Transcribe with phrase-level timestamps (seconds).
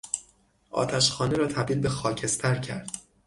[0.71, 2.89] آتش خانه را تبدیل به خاکستر کرد.